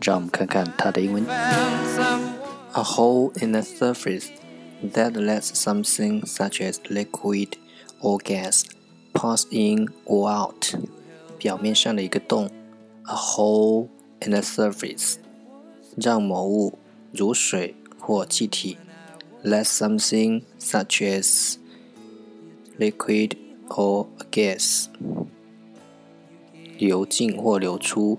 [0.00, 1.24] 让我们看看它的英文。
[1.26, 4.26] A hole in the surface
[4.92, 7.52] that lets something such as liquid
[8.00, 8.64] or gas
[9.12, 10.74] pass in or out。
[11.38, 12.50] 表面上的一个洞，
[13.04, 13.88] a hole
[14.20, 15.16] in the surface，
[15.96, 16.78] 让某物
[17.12, 18.76] 如水或气体，
[19.44, 21.56] let something such as
[22.78, 23.36] liquid
[23.68, 24.86] or gas
[26.78, 28.18] 流进或流出。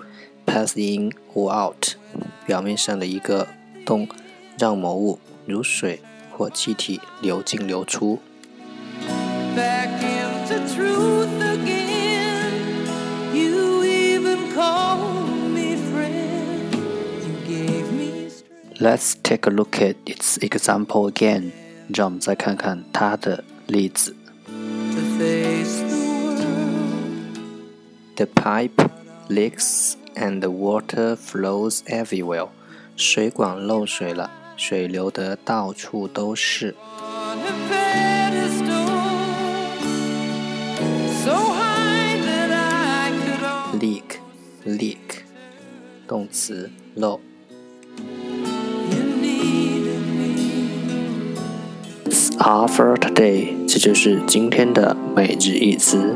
[0.52, 1.96] pass in or out，
[2.46, 3.48] 表面上的一个
[3.86, 4.08] 洞，
[4.58, 6.02] 让某物如水
[6.32, 8.20] 或气体流进流出。
[18.80, 21.52] Let's take a look at its example again。
[21.96, 24.16] 让我们再看看它的例子。
[28.16, 28.90] The pipe
[29.30, 32.50] leaks and the water flows everywhere.
[32.96, 36.76] 水管漏水了，水流得到处都是。
[43.80, 44.18] leak
[44.66, 44.98] leak
[46.08, 47.20] 动词漏。
[52.40, 56.16] Are for today，这就是今天的每日一词。